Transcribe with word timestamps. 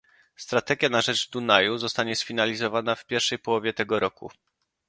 Strategia 0.35 0.89
na 0.89 1.01
rzecz 1.01 1.29
Dunaju 1.29 1.77
zostanie 1.77 2.15
sfinalizowana 2.15 2.95
w 2.95 3.05
pierwszej 3.05 3.39
połowie 3.39 3.73
tego 3.73 3.99
roku 3.99 4.31